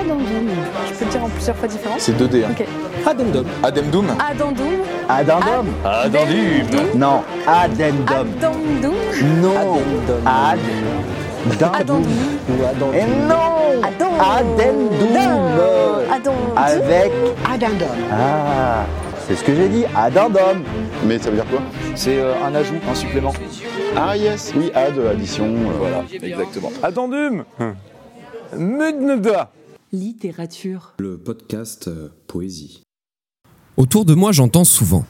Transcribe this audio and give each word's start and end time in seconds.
Addendum. 0.00 0.48
Je 0.88 0.94
peux 0.98 1.04
le 1.04 1.10
dire 1.10 1.24
en 1.24 1.28
plusieurs 1.28 1.56
fois 1.56 1.68
différentes 1.68 2.00
C'est 2.00 2.12
2D. 2.12 2.44
Hein. 2.44 2.48
Ok. 2.52 2.66
Addendum. 3.06 3.44
Addendum 3.62 4.06
Addendum. 4.18 4.64
Addendum 5.08 5.66
Addendum. 5.84 6.96
Non, 6.96 7.22
addendum. 7.46 8.06
Addendum. 8.16 8.94
Non. 9.42 9.78
Ou 11.46 12.64
addendum. 12.64 12.94
Et 12.94 13.04
non. 13.28 13.82
Addendum. 13.82 14.90
Addendum. 16.10 16.56
Avec... 16.56 17.12
Addendum. 17.50 17.88
Ah, 18.12 18.84
c'est 19.26 19.36
ce 19.36 19.44
que 19.44 19.54
j'ai 19.54 19.68
dit, 19.68 19.84
addendum. 19.96 20.62
Mais 21.06 21.18
ça 21.18 21.30
veut 21.30 21.36
dire 21.36 21.46
quoi? 21.46 21.60
C'est 21.94 22.18
euh, 22.18 22.34
un 22.46 22.54
ajout, 22.54 22.74
un 22.90 22.94
supplément. 22.94 23.32
Ah 23.96 24.16
yes, 24.16 24.52
oui, 24.56 24.70
add, 24.74 24.98
addition. 25.12 25.44
euh, 25.46 25.72
Voilà, 25.78 26.02
exactement. 26.22 26.70
Addendum 26.82 27.44
Mudneda 28.56 29.48
Littérature. 29.92 30.94
Le 31.00 31.18
podcast 31.18 31.88
euh, 31.88 32.10
Poésie. 32.28 32.82
Autour 33.76 34.04
de 34.04 34.14
moi, 34.14 34.30
j'entends 34.30 34.62
souvent 34.62 35.04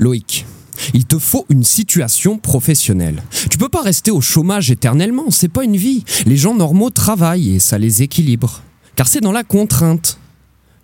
Loïc, 0.00 0.44
il 0.92 1.04
te 1.04 1.20
faut 1.20 1.46
une 1.50 1.62
situation 1.62 2.36
professionnelle. 2.38 3.22
Tu 3.48 3.58
peux 3.58 3.68
pas 3.68 3.82
rester 3.82 4.10
au 4.10 4.20
chômage 4.20 4.72
éternellement, 4.72 5.30
c'est 5.30 5.48
pas 5.48 5.62
une 5.62 5.76
vie. 5.76 6.04
Les 6.26 6.36
gens 6.36 6.56
normaux 6.56 6.90
travaillent 6.90 7.54
et 7.54 7.58
ça 7.60 7.78
les 7.78 8.02
équilibre. 8.02 8.60
Car 8.96 9.06
c'est 9.06 9.20
dans 9.20 9.30
la 9.30 9.44
contrainte 9.44 10.18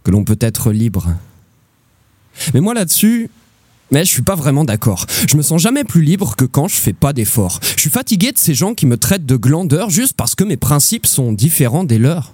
que 0.04 0.12
l'on 0.12 0.22
peut 0.22 0.38
être 0.40 0.70
libre. 0.70 1.08
Mais 2.54 2.60
moi 2.60 2.72
là-dessus, 2.72 3.30
mais 3.90 4.04
je 4.04 4.10
suis 4.12 4.22
pas 4.22 4.36
vraiment 4.36 4.64
d'accord. 4.64 5.06
Je 5.26 5.36
me 5.36 5.42
sens 5.42 5.60
jamais 5.60 5.82
plus 5.82 6.02
libre 6.02 6.36
que 6.36 6.44
quand 6.44 6.68
je 6.68 6.76
fais 6.76 6.92
pas 6.92 7.12
d'efforts. 7.12 7.58
Je 7.74 7.80
suis 7.80 7.90
fatigué 7.90 8.30
de 8.30 8.38
ces 8.38 8.54
gens 8.54 8.74
qui 8.74 8.86
me 8.86 8.96
traitent 8.96 9.26
de 9.26 9.36
glandeur 9.36 9.90
juste 9.90 10.12
parce 10.12 10.36
que 10.36 10.44
mes 10.44 10.56
principes 10.56 11.06
sont 11.06 11.32
différents 11.32 11.82
des 11.82 11.98
leurs. 11.98 12.32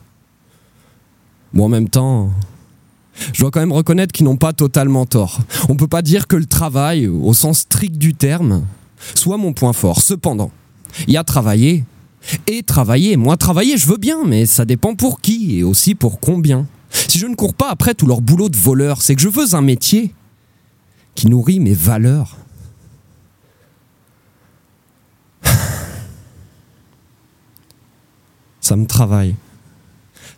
Bon, 1.52 1.64
en 1.64 1.68
même 1.68 1.88
temps, 1.88 2.30
je 3.32 3.40
dois 3.40 3.50
quand 3.50 3.60
même 3.60 3.72
reconnaître 3.72 4.12
qu'ils 4.12 4.26
n'ont 4.26 4.36
pas 4.36 4.52
totalement 4.52 5.06
tort. 5.06 5.40
On 5.68 5.76
peut 5.76 5.88
pas 5.88 6.02
dire 6.02 6.26
que 6.26 6.36
le 6.36 6.46
travail, 6.46 7.06
au 7.06 7.34
sens 7.34 7.60
strict 7.60 7.96
du 7.96 8.14
terme, 8.14 8.64
soit 9.14 9.36
mon 9.36 9.52
point 9.52 9.72
fort. 9.72 10.00
Cependant, 10.02 10.50
il 11.06 11.14
y 11.14 11.16
a 11.16 11.24
travailler 11.24 11.84
et 12.46 12.62
travailler. 12.62 13.16
Moi, 13.16 13.36
travailler, 13.36 13.76
je 13.76 13.86
veux 13.86 13.96
bien, 13.96 14.24
mais 14.24 14.46
ça 14.46 14.64
dépend 14.64 14.94
pour 14.94 15.20
qui 15.20 15.58
et 15.58 15.62
aussi 15.62 15.94
pour 15.94 16.20
combien. 16.20 16.66
Si 16.90 17.18
je 17.18 17.26
ne 17.26 17.34
cours 17.34 17.54
pas 17.54 17.70
après 17.70 17.94
tout 17.94 18.06
leur 18.06 18.20
boulot 18.20 18.48
de 18.48 18.56
voleur, 18.56 19.02
c'est 19.02 19.14
que 19.14 19.20
je 19.20 19.28
veux 19.28 19.54
un 19.54 19.62
métier 19.62 20.14
qui 21.14 21.28
nourrit 21.28 21.60
mes 21.60 21.74
valeurs. 21.74 22.36
Ça 28.60 28.76
me 28.76 28.86
travaille, 28.86 29.34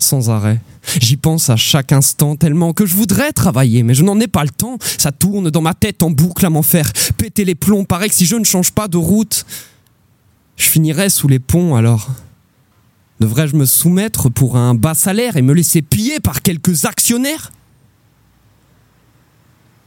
sans 0.02 0.30
arrêt. 0.30 0.60
J'y 1.00 1.16
pense 1.16 1.50
à 1.50 1.56
chaque 1.56 1.92
instant 1.92 2.36
tellement 2.36 2.72
que 2.72 2.86
je 2.86 2.94
voudrais 2.94 3.32
travailler, 3.32 3.82
mais 3.82 3.94
je 3.94 4.02
n'en 4.02 4.18
ai 4.20 4.26
pas 4.26 4.44
le 4.44 4.50
temps. 4.50 4.78
Ça 4.98 5.12
tourne 5.12 5.50
dans 5.50 5.62
ma 5.62 5.74
tête 5.74 6.02
en 6.02 6.10
boucle 6.10 6.44
à 6.44 6.50
m'en 6.50 6.62
faire 6.62 6.92
péter 7.16 7.44
les 7.44 7.54
plombs. 7.54 7.84
Paraît 7.84 8.08
que 8.08 8.14
si 8.14 8.26
je 8.26 8.36
ne 8.36 8.44
change 8.44 8.72
pas 8.72 8.88
de 8.88 8.96
route, 8.96 9.44
je 10.56 10.68
finirai 10.68 11.10
sous 11.10 11.28
les 11.28 11.38
ponts 11.38 11.74
alors. 11.74 12.08
Devrais-je 13.20 13.54
me 13.54 13.66
soumettre 13.66 14.30
pour 14.30 14.56
un 14.56 14.74
bas 14.74 14.94
salaire 14.94 15.36
et 15.36 15.42
me 15.42 15.52
laisser 15.52 15.82
piller 15.82 16.20
par 16.20 16.40
quelques 16.40 16.86
actionnaires? 16.86 17.52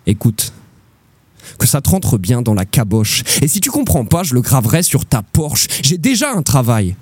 Écoute, 0.06 0.54
que 1.58 1.66
ça 1.66 1.82
te 1.82 1.90
rentre 1.90 2.18
bien 2.18 2.42
dans 2.42 2.54
la 2.54 2.66
caboche. 2.66 3.24
Et 3.42 3.48
si 3.48 3.60
tu 3.60 3.72
comprends 3.72 4.06
pas, 4.06 4.24
je 4.24 4.34
le 4.34 4.42
graverai 4.42 4.84
sur 4.84 5.06
ta 5.06 5.22
Porsche. 5.22 5.68
J'ai 5.82 5.98
déjà 5.98 6.32
un 6.32 6.44
travail. 6.44 6.96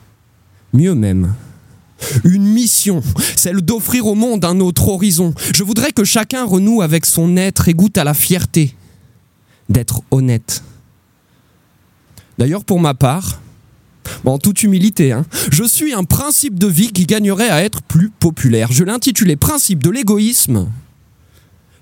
Mieux 0.73 0.95
même. 0.95 1.33
Une 2.23 2.43
mission, 2.43 3.01
celle 3.35 3.61
d'offrir 3.61 4.07
au 4.07 4.15
monde 4.15 4.45
un 4.45 4.59
autre 4.59 4.87
horizon. 4.89 5.33
Je 5.53 5.63
voudrais 5.63 5.91
que 5.91 6.03
chacun 6.03 6.45
renoue 6.45 6.81
avec 6.81 7.05
son 7.05 7.37
être 7.37 7.67
et 7.67 7.73
goûte 7.73 7.97
à 7.97 8.03
la 8.03 8.13
fierté 8.13 8.75
d'être 9.69 10.01
honnête. 10.11 10.63
D'ailleurs, 12.37 12.65
pour 12.65 12.79
ma 12.79 12.93
part, 12.93 13.39
en 14.25 14.37
toute 14.37 14.63
humilité, 14.63 15.11
hein, 15.11 15.25
je 15.51 15.63
suis 15.63 15.93
un 15.93 16.03
principe 16.03 16.57
de 16.57 16.67
vie 16.67 16.91
qui 16.91 17.05
gagnerait 17.05 17.49
à 17.49 17.63
être 17.63 17.81
plus 17.81 18.09
populaire. 18.09 18.71
Je 18.71 18.83
l'intitulais 18.83 19.35
Principe 19.35 19.83
de 19.83 19.89
l'égoïsme 19.89 20.67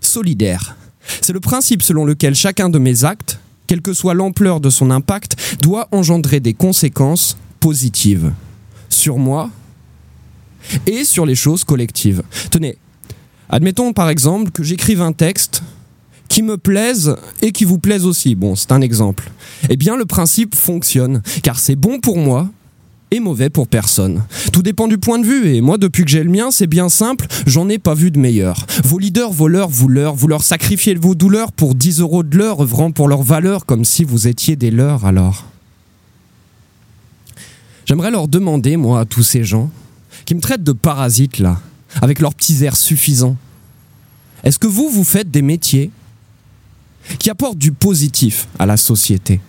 solidaire. 0.01 0.75
C'est 1.21 1.33
le 1.33 1.39
principe 1.39 1.81
selon 1.81 2.05
lequel 2.05 2.35
chacun 2.35 2.69
de 2.69 2.79
mes 2.79 3.03
actes, 3.03 3.39
quelle 3.67 3.81
que 3.81 3.93
soit 3.93 4.13
l'ampleur 4.13 4.59
de 4.59 4.69
son 4.69 4.91
impact, 4.91 5.57
doit 5.61 5.87
engendrer 5.91 6.39
des 6.39 6.53
conséquences 6.53 7.37
positives 7.59 8.31
sur 8.89 9.17
moi 9.17 9.49
et 10.87 11.03
sur 11.03 11.25
les 11.25 11.35
choses 11.35 11.63
collectives. 11.63 12.23
Tenez, 12.51 12.77
admettons 13.49 13.93
par 13.93 14.09
exemple 14.09 14.51
que 14.51 14.63
j'écrive 14.63 15.01
un 15.01 15.13
texte 15.13 15.63
qui 16.29 16.43
me 16.43 16.57
plaise 16.57 17.15
et 17.41 17.51
qui 17.51 17.65
vous 17.65 17.79
plaise 17.79 18.05
aussi. 18.05 18.35
Bon, 18.35 18.55
c'est 18.55 18.71
un 18.71 18.81
exemple. 18.81 19.31
Eh 19.69 19.75
bien, 19.75 19.97
le 19.97 20.05
principe 20.05 20.55
fonctionne, 20.55 21.21
car 21.43 21.59
c'est 21.59 21.75
bon 21.75 21.99
pour 21.99 22.17
moi 22.17 22.49
et 23.11 23.19
mauvais 23.19 23.49
pour 23.49 23.67
personne. 23.67 24.23
Tout 24.53 24.61
dépend 24.61 24.87
du 24.87 24.97
point 24.97 25.17
de 25.17 25.25
vue, 25.25 25.55
et 25.55 25.61
moi, 25.61 25.77
depuis 25.77 26.05
que 26.05 26.11
j'ai 26.11 26.23
le 26.23 26.29
mien, 26.29 26.51
c'est 26.51 26.67
bien 26.67 26.89
simple, 26.89 27.25
j'en 27.47 27.67
ai 27.67 27.79
pas 27.79 27.95
vu 27.95 28.11
de 28.11 28.19
meilleur. 28.19 28.65
Vos 28.83 28.99
leaders, 28.99 29.31
vos 29.31 29.47
leurs, 29.47 29.69
vous 29.69 29.87
leur, 29.87 30.13
vous 30.13 30.27
leur 30.27 30.43
sacrifiez 30.43 30.93
vos 30.93 31.15
douleurs 31.15 31.51
pour 31.51 31.73
10 31.73 32.01
euros 32.01 32.23
de 32.23 32.37
l'heure, 32.37 32.61
œuvrant 32.61 32.91
pour 32.91 33.07
leur 33.07 33.23
valeur, 33.23 33.65
comme 33.65 33.83
si 33.83 34.03
vous 34.03 34.27
étiez 34.27 34.55
des 34.55 34.71
leurs 34.71 35.05
alors. 35.05 35.45
J'aimerais 37.85 38.11
leur 38.11 38.27
demander, 38.27 38.77
moi, 38.77 38.99
à 38.99 39.05
tous 39.05 39.23
ces 39.23 39.43
gens, 39.43 39.71
qui 40.29 40.35
me 40.35 40.41
traitent 40.41 40.63
de 40.63 40.73
parasites 40.73 41.39
là, 41.39 41.59
avec 42.03 42.19
leurs 42.19 42.35
petits 42.35 42.63
airs 42.63 42.77
suffisants. 42.77 43.35
Est-ce 44.43 44.59
que 44.59 44.67
vous, 44.67 44.87
vous 44.87 45.03
faites 45.03 45.31
des 45.31 45.41
métiers 45.41 45.89
qui 47.17 47.31
apportent 47.31 47.57
du 47.57 47.71
positif 47.71 48.47
à 48.59 48.67
la 48.67 48.77
société? 48.77 49.41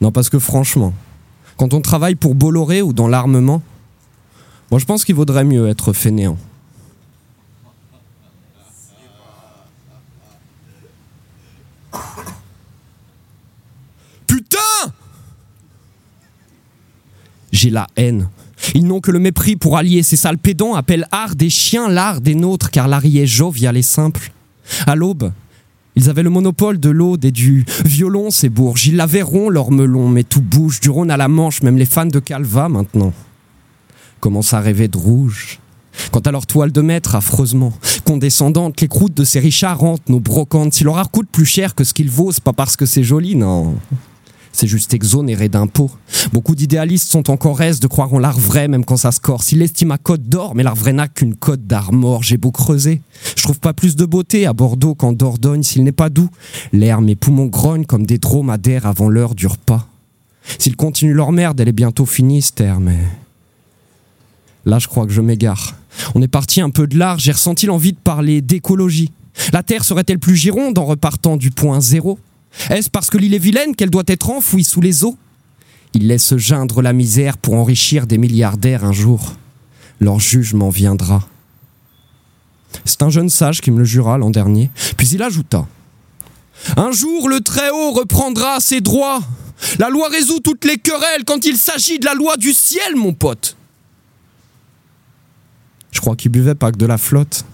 Non, 0.00 0.10
parce 0.10 0.28
que 0.28 0.40
franchement, 0.40 0.92
quand 1.56 1.72
on 1.72 1.80
travaille 1.80 2.16
pour 2.16 2.34
Bolloré 2.34 2.82
ou 2.82 2.92
dans 2.92 3.06
l'armement, 3.06 3.62
moi 4.72 4.80
je 4.80 4.86
pense 4.86 5.04
qu'il 5.04 5.14
vaudrait 5.14 5.44
mieux 5.44 5.68
être 5.68 5.92
fainéant. 5.92 6.36
Putain 14.26 14.58
J'ai 17.52 17.70
la 17.70 17.86
haine. 17.94 18.28
Ils 18.74 18.86
n'ont 18.86 19.00
que 19.00 19.10
le 19.10 19.18
mépris 19.18 19.56
pour 19.56 19.76
allier. 19.76 20.02
Ces 20.02 20.16
sales 20.16 20.38
pédants 20.38 20.74
appellent 20.74 21.06
art 21.10 21.34
des 21.34 21.50
chiens 21.50 21.88
l'art 21.88 22.20
des 22.20 22.34
nôtres, 22.34 22.70
car 22.70 22.88
l'art 22.88 23.04
y 23.04 23.18
est 23.18 23.26
jovial 23.26 23.76
et 23.76 23.82
simple. 23.82 24.32
À 24.86 24.94
l'aube, 24.94 25.32
ils 25.96 26.08
avaient 26.10 26.22
le 26.22 26.30
monopole 26.30 26.78
de 26.78 26.90
l'aude 26.90 27.24
et 27.24 27.32
du 27.32 27.64
violon, 27.84 28.30
ces 28.30 28.48
bourges. 28.48 28.86
Ils 28.86 28.96
l'avaient 28.96 29.22
rond, 29.22 29.48
leur 29.48 29.70
melon, 29.70 30.08
mais 30.08 30.24
tout 30.24 30.42
bouge, 30.42 30.80
du 30.80 30.90
Rhône 30.90 31.10
à 31.10 31.16
la 31.16 31.28
Manche, 31.28 31.62
même 31.62 31.78
les 31.78 31.86
fans 31.86 32.06
de 32.06 32.20
Calva 32.20 32.68
maintenant 32.68 33.12
commencent 34.20 34.54
à 34.54 34.60
rêver 34.60 34.88
de 34.88 34.98
rouge. 34.98 35.60
Quant 36.12 36.20
à 36.20 36.30
leur 36.30 36.46
toile 36.46 36.70
de 36.70 36.80
maître, 36.80 37.16
affreusement 37.16 37.72
condescendante, 38.04 38.80
les 38.80 38.88
croûtes 38.88 39.14
de 39.14 39.24
ces 39.24 39.40
richards 39.40 39.82
hantent 39.82 40.08
nos 40.08 40.20
brocantes. 40.20 40.74
Si 40.74 40.84
leur 40.84 40.96
art 40.96 41.10
coûte 41.10 41.28
plus 41.30 41.44
cher 41.44 41.74
que 41.74 41.82
ce 41.82 41.92
qu'il 41.92 42.10
vaut, 42.10 42.30
c'est 42.30 42.42
pas 42.42 42.52
parce 42.52 42.76
que 42.76 42.86
c'est 42.86 43.02
joli, 43.02 43.34
non. 43.34 43.74
C'est 44.52 44.66
juste 44.66 44.94
exonéré 44.94 45.48
d'impôts. 45.48 45.90
Beaucoup 46.32 46.54
d'idéalistes 46.54 47.10
sont 47.10 47.30
encore 47.30 47.58
restes 47.58 47.82
de 47.82 47.86
croire 47.86 48.12
en 48.12 48.18
l'art 48.18 48.38
vrai, 48.38 48.68
même 48.68 48.84
quand 48.84 48.96
ça 48.96 49.12
se 49.12 49.20
corse. 49.20 49.52
Ils 49.52 49.58
l'estiment 49.58 49.94
à 49.94 49.98
côte 49.98 50.22
d'or, 50.22 50.54
mais 50.54 50.62
l'art 50.62 50.74
vrai 50.74 50.92
n'a 50.92 51.08
qu'une 51.08 51.34
côte 51.34 51.66
d'art 51.66 51.92
mort. 51.92 52.22
J'ai 52.22 52.36
beau 52.36 52.50
creuser. 52.50 53.02
Je 53.36 53.42
trouve 53.42 53.60
pas 53.60 53.72
plus 53.72 53.96
de 53.96 54.04
beauté 54.04 54.46
à 54.46 54.52
Bordeaux 54.52 54.94
qu'en 54.94 55.12
Dordogne 55.12 55.62
s'il 55.62 55.84
n'est 55.84 55.92
pas 55.92 56.08
doux. 56.08 56.30
L'air, 56.72 57.00
mes 57.00 57.14
poumons 57.14 57.46
grognent 57.46 57.84
comme 57.84 58.06
des 58.06 58.18
dromadaires 58.18 58.86
avant 58.86 59.08
l'heure 59.08 59.34
du 59.34 59.46
repas. 59.46 59.86
S'ils 60.58 60.76
continuent 60.76 61.14
leur 61.14 61.32
merde, 61.32 61.60
elle 61.60 61.68
est 61.68 61.72
bientôt 61.72 62.06
finie, 62.06 62.42
cette 62.42 62.56
terre, 62.56 62.80
mais. 62.80 62.98
Là, 64.64 64.78
je 64.78 64.88
crois 64.88 65.06
que 65.06 65.12
je 65.12 65.20
m'égare. 65.20 65.76
On 66.14 66.22
est 66.22 66.28
parti 66.28 66.60
un 66.60 66.70
peu 66.70 66.86
de 66.86 66.98
l'art, 66.98 67.18
j'ai 67.18 67.32
ressenti 67.32 67.66
l'envie 67.66 67.92
de 67.92 67.98
parler 67.98 68.40
d'écologie. 68.40 69.12
La 69.52 69.62
Terre 69.62 69.84
serait-elle 69.84 70.18
plus 70.18 70.36
gironde 70.36 70.78
en 70.78 70.84
repartant 70.84 71.36
du 71.36 71.50
point 71.50 71.80
zéro? 71.80 72.18
Est-ce 72.70 72.90
parce 72.90 73.10
que 73.10 73.18
l'île 73.18 73.34
est 73.34 73.38
vilaine 73.38 73.74
qu'elle 73.74 73.90
doit 73.90 74.04
être 74.06 74.30
enfouie 74.30 74.64
sous 74.64 74.80
les 74.80 75.04
eaux 75.04 75.16
Ils 75.94 76.06
laissent 76.06 76.36
geindre 76.36 76.82
la 76.82 76.92
misère 76.92 77.38
pour 77.38 77.54
enrichir 77.54 78.06
des 78.06 78.18
milliardaires 78.18 78.84
un 78.84 78.92
jour. 78.92 79.34
Leur 80.00 80.20
jugement 80.20 80.70
viendra. 80.70 81.26
C'est 82.84 83.02
un 83.02 83.10
jeune 83.10 83.28
sage 83.28 83.60
qui 83.60 83.70
me 83.70 83.78
le 83.78 83.84
jura 83.84 84.18
l'an 84.18 84.30
dernier. 84.30 84.70
Puis 84.96 85.08
il 85.08 85.22
ajouta 85.22 85.66
Un 86.76 86.92
jour, 86.92 87.28
le 87.28 87.40
Très-Haut 87.40 87.92
reprendra 87.92 88.60
ses 88.60 88.80
droits. 88.80 89.20
La 89.78 89.88
loi 89.88 90.08
résout 90.08 90.40
toutes 90.40 90.64
les 90.64 90.76
querelles 90.76 91.24
quand 91.26 91.44
il 91.44 91.56
s'agit 91.56 91.98
de 91.98 92.04
la 92.04 92.14
loi 92.14 92.36
du 92.36 92.52
ciel, 92.52 92.96
mon 92.96 93.12
pote. 93.12 93.56
Je 95.90 96.00
crois 96.00 96.16
qu'il 96.16 96.30
buvait 96.30 96.54
pas 96.54 96.70
que 96.70 96.76
de 96.76 96.86
la 96.86 96.98
flotte. 96.98 97.44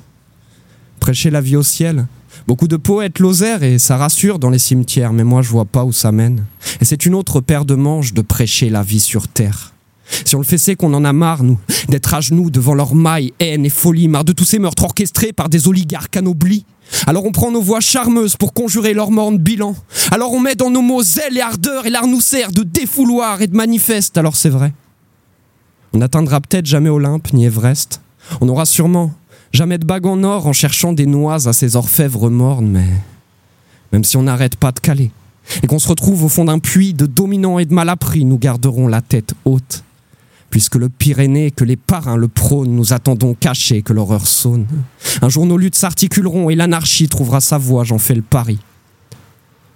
Prêcher 1.01 1.31
la 1.31 1.41
vie 1.41 1.57
au 1.57 1.63
ciel. 1.63 2.07
Beaucoup 2.47 2.69
de 2.69 2.77
poètes 2.77 3.21
l'osèrent 3.21 3.63
et 3.63 3.79
ça 3.79 3.97
rassure 3.97 4.39
dans 4.39 4.51
les 4.51 4.59
cimetières, 4.59 5.15
mais 5.15 5.25
moi 5.25 5.41
je 5.41 5.49
vois 5.49 5.65
pas 5.65 5.85
où 5.85 5.93
ça 5.93 6.13
mène. 6.13 6.45
Et 6.81 6.85
c'est 6.85 7.07
une 7.07 7.15
autre 7.15 7.41
paire 7.41 7.65
de 7.65 7.75
manches 7.75 8.13
de 8.13 8.21
prêcher 8.21 8.69
la 8.69 8.83
vie 8.83 9.01
sur 9.01 9.29
terre. 9.29 9.73
Si 10.27 10.37
on 10.37 10.41
le 10.41 10.45
fait, 10.45 10.59
c'est 10.59 10.75
qu'on 10.75 10.93
en 10.93 11.05
a 11.05 11.15
marre, 11.15 11.43
nous, 11.43 11.59
d'être 11.89 12.13
à 12.13 12.21
genoux 12.21 12.51
devant 12.51 12.75
leur 12.75 12.95
maille, 12.95 13.33
haine 13.41 13.65
et 13.65 13.71
folie, 13.71 14.09
marre 14.09 14.25
de 14.25 14.33
tous 14.33 14.45
ces 14.45 14.59
meurtres 14.59 14.85
orchestrés 14.85 15.33
par 15.33 15.49
des 15.49 15.69
oligarques 15.69 16.17
anoblis. 16.19 16.67
Alors 17.07 17.25
on 17.25 17.33
prend 17.33 17.51
nos 17.51 17.63
voix 17.63 17.81
charmeuses 17.81 18.37
pour 18.37 18.53
conjurer 18.53 18.93
leur 18.93 19.11
morne 19.11 19.39
bilan. 19.39 19.75
Alors 20.11 20.33
on 20.35 20.41
met 20.41 20.55
dans 20.55 20.71
nos 20.71 20.83
mots 20.83 21.03
zèle 21.03 21.39
et 21.39 21.41
ardeur 21.41 21.87
et 21.87 21.91
l'art 21.91 22.07
nous 22.07 22.21
sert 22.21 22.53
de 22.53 22.63
défouloir 22.63 23.41
et 23.41 23.47
de 23.47 23.57
manifeste. 23.57 24.19
Alors 24.19 24.37
c'est 24.37 24.51
vrai. 24.51 24.75
On 25.95 25.99
n'atteindra 25.99 26.41
peut-être 26.43 26.67
jamais 26.67 26.91
Olympe 26.91 27.33
ni 27.33 27.47
Everest. 27.47 28.03
On 28.41 28.49
aura 28.49 28.67
sûrement 28.67 29.13
jamais 29.55 29.79
de 29.79 29.87
bague 29.87 30.07
en 30.07 30.23
or 30.25 30.47
en 30.47 30.53
cherchant 30.53 30.93
des 30.93 31.07
noix 31.07 31.49
à 31.49 31.53
ces 31.53 31.77
orfèvres 31.77 32.29
mornes, 32.29 32.67
mais 32.67 32.89
même 33.93 34.05
si 34.05 34.17
on 34.17 34.25
n'arrête 34.25 34.57
pas 34.57 34.73
de 34.73 34.81
caler 34.81 35.11
et 35.63 35.67
qu'on 35.67 35.79
se 35.79 35.89
retrouve 35.89 36.25
au 36.25 36.29
fond 36.29 36.47
d'un 36.47 36.59
puits 36.59 36.95
de 36.95 37.07
dominants 37.07 37.59
et 37.59 37.65
de 37.65 37.75
malappris, 37.75 38.25
nous 38.25 38.39
garderons 38.39 38.89
la 38.89 39.01
tête 39.01 39.35
haute. 39.45 39.85
Puisque 40.51 40.77
le 40.77 40.89
Pyrénées, 40.89 41.51
que 41.51 41.65
les 41.65 41.77
parrains 41.77 42.17
le 42.17 42.29
prônent, 42.29 42.75
nous 42.75 42.93
attendons 42.93 43.35
cachés 43.35 43.83
que 43.83 43.93
l'horreur 43.93 44.27
sonne. 44.27 44.67
Un 45.21 45.29
jour 45.29 45.47
nos 45.47 45.59
luttes 45.59 45.75
s'articuleront 45.75 46.49
et 46.49 46.55
l'anarchie 46.55 47.09
trouvera 47.09 47.41
sa 47.41 47.59
voie, 47.59 47.85
j'en 47.85 47.99
fais 47.99 48.15
le 48.15 48.23
pari. 48.23 48.59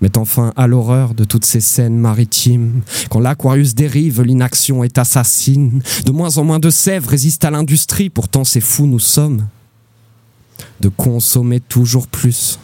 Mais 0.01 0.17
enfin 0.17 0.53
à 0.57 0.67
l'horreur 0.67 1.15
de 1.15 1.25
toutes 1.25 1.45
ces 1.45 1.61
scènes 1.61 1.99
maritimes, 1.99 2.81
quand 3.11 3.21
l'Aquarius 3.21 3.75
dérive, 3.75 4.23
l'inaction 4.23 4.85
est 4.85 4.99
assassine, 4.99 5.83
de 6.05 6.13
moins 6.13 6.39
en 6.39 6.45
moins 6.45 6.61
de 6.61 6.71
sèvres 6.71 7.11
résistent 7.11 7.45
à 7.45 7.51
l'industrie, 7.51 8.09
pourtant 8.09 8.45
c'est 8.45 8.61
fou 8.61 8.87
nous 8.87 9.01
sommes 9.01 9.47
de 10.81 10.89
consommer 10.89 11.61
toujours 11.61 12.07
plus. 12.07 12.59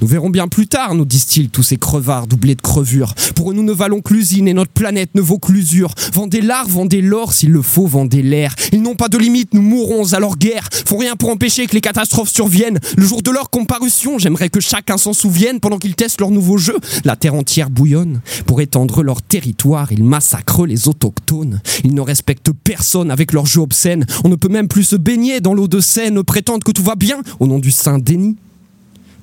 Nous 0.00 0.06
verrons 0.06 0.30
bien 0.30 0.48
plus 0.48 0.66
tard, 0.66 0.94
nous 0.94 1.04
disent-ils, 1.04 1.48
tous 1.48 1.62
ces 1.62 1.76
crevards 1.76 2.26
doublés 2.26 2.54
de 2.54 2.60
crevures. 2.60 3.14
Pour 3.34 3.50
eux, 3.50 3.54
nous 3.54 3.62
ne 3.62 3.72
valons 3.72 4.00
que 4.00 4.14
l'usine 4.14 4.48
et 4.48 4.54
notre 4.54 4.72
planète 4.72 5.10
ne 5.14 5.20
vaut 5.20 5.38
que. 5.38 5.94
Vendez 6.12 6.40
l'art, 6.40 6.68
vendez 6.68 7.00
l'or, 7.00 7.32
s'il 7.32 7.50
le 7.50 7.62
faut, 7.62 7.86
vendez 7.86 8.22
l'air. 8.22 8.54
Ils 8.72 8.82
n'ont 8.82 8.94
pas 8.94 9.08
de 9.08 9.18
limite, 9.18 9.54
nous 9.54 9.62
mourrons 9.62 10.12
à 10.12 10.20
leur 10.20 10.36
guerre. 10.36 10.68
Font 10.86 10.98
rien 10.98 11.16
pour 11.16 11.30
empêcher 11.30 11.66
que 11.66 11.74
les 11.74 11.80
catastrophes 11.80 12.28
surviennent. 12.28 12.78
Le 12.96 13.06
jour 13.06 13.22
de 13.22 13.30
leur 13.30 13.50
comparution, 13.50 14.18
j'aimerais 14.18 14.48
que 14.48 14.60
chacun 14.60 14.96
s'en 14.96 15.12
souvienne 15.12 15.60
pendant 15.60 15.78
qu'ils 15.78 15.94
testent 15.94 16.20
leur 16.20 16.30
nouveau 16.30 16.58
jeu. 16.58 16.76
La 17.04 17.16
terre 17.16 17.34
entière 17.34 17.70
bouillonne. 17.70 18.20
Pour 18.46 18.60
étendre 18.60 19.02
leur 19.02 19.22
territoire, 19.22 19.92
ils 19.92 20.04
massacrent 20.04 20.66
les 20.66 20.88
autochtones. 20.88 21.60
Ils 21.84 21.94
ne 21.94 22.00
respectent 22.00 22.52
personne 22.52 23.10
avec 23.10 23.32
leur 23.32 23.46
jeu 23.46 23.60
obscène. 23.60 24.06
On 24.24 24.28
ne 24.28 24.36
peut 24.36 24.48
même 24.48 24.68
plus 24.68 24.84
se 24.84 24.96
baigner 24.96 25.40
dans 25.40 25.54
l'eau 25.54 25.68
de 25.68 25.80
Seine, 25.80 26.22
prétendre 26.22 26.64
que 26.64 26.72
tout 26.72 26.82
va 26.82 26.94
bien 26.94 27.22
au 27.40 27.46
nom 27.46 27.58
du 27.58 27.70
saint 27.70 27.98
déni 27.98 28.36